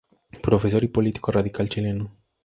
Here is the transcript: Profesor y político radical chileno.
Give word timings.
Profesor 0.41 0.83
y 0.83 0.87
político 0.87 1.31
radical 1.31 1.69
chileno. 1.69 2.11